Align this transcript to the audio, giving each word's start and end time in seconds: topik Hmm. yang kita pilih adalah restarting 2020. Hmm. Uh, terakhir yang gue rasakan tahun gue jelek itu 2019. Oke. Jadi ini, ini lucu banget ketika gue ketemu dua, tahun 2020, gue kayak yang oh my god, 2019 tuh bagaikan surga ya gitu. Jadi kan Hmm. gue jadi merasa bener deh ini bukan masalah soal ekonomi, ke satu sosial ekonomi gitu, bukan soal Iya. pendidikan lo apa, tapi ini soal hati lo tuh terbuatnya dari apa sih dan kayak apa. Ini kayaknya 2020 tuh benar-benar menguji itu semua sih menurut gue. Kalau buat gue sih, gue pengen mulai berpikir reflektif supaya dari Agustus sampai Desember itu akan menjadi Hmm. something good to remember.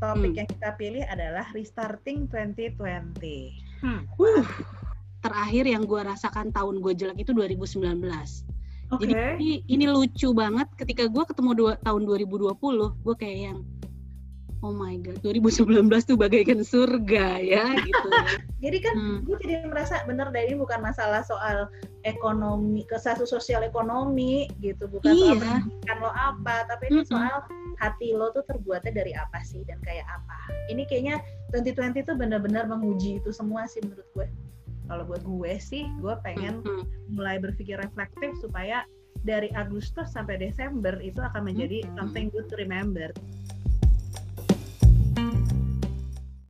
topik 0.00 0.32
Hmm. 0.32 0.38
yang 0.40 0.48
kita 0.48 0.68
pilih 0.74 1.04
adalah 1.06 1.46
restarting 1.52 2.24
2020. 2.26 3.52
Hmm. 3.84 4.08
Uh, 4.16 4.44
terakhir 5.20 5.64
yang 5.68 5.84
gue 5.84 6.00
rasakan 6.00 6.48
tahun 6.50 6.80
gue 6.80 6.92
jelek 6.96 7.18
itu 7.20 7.32
2019. 7.36 8.44
Oke. 8.90 9.06
Jadi 9.06 9.12
ini, 9.38 9.52
ini 9.70 9.84
lucu 9.86 10.34
banget 10.34 10.66
ketika 10.74 11.06
gue 11.06 11.22
ketemu 11.22 11.50
dua, 11.54 11.72
tahun 11.84 12.02
2020, 12.08 12.58
gue 13.06 13.14
kayak 13.14 13.38
yang 13.52 13.58
oh 14.60 14.76
my 14.76 14.92
god, 15.00 15.16
2019 15.24 15.88
tuh 16.04 16.20
bagaikan 16.20 16.60
surga 16.60 17.40
ya 17.40 17.64
gitu. 17.80 18.08
Jadi 18.64 18.78
kan 18.84 18.92
Hmm. 18.92 19.18
gue 19.24 19.40
jadi 19.40 19.64
merasa 19.64 20.04
bener 20.04 20.28
deh 20.28 20.42
ini 20.44 20.60
bukan 20.60 20.84
masalah 20.84 21.24
soal 21.24 21.64
ekonomi, 22.04 22.84
ke 22.84 23.00
satu 23.00 23.24
sosial 23.24 23.64
ekonomi 23.64 24.52
gitu, 24.60 24.84
bukan 24.84 25.16
soal 25.16 25.32
Iya. 25.32 25.64
pendidikan 25.64 25.96
lo 26.04 26.12
apa, 26.12 26.68
tapi 26.68 26.92
ini 26.92 27.00
soal 27.08 27.40
hati 27.80 28.12
lo 28.12 28.30
tuh 28.36 28.44
terbuatnya 28.46 28.92
dari 28.92 29.12
apa 29.16 29.40
sih 29.40 29.64
dan 29.64 29.80
kayak 29.82 30.04
apa. 30.06 30.38
Ini 30.68 30.84
kayaknya 30.86 31.16
2020 31.56 32.04
tuh 32.06 32.16
benar-benar 32.20 32.68
menguji 32.68 33.18
itu 33.18 33.32
semua 33.32 33.64
sih 33.64 33.80
menurut 33.80 34.06
gue. 34.14 34.28
Kalau 34.86 35.04
buat 35.08 35.22
gue 35.24 35.52
sih, 35.56 35.88
gue 36.02 36.14
pengen 36.22 36.60
mulai 37.08 37.40
berpikir 37.40 37.80
reflektif 37.80 38.36
supaya 38.42 38.84
dari 39.24 39.52
Agustus 39.56 40.12
sampai 40.12 40.40
Desember 40.40 40.96
itu 41.00 41.20
akan 41.20 41.48
menjadi 41.48 41.84
Hmm. 41.84 41.92
something 41.96 42.26
good 42.32 42.46
to 42.48 42.56
remember. 42.60 43.10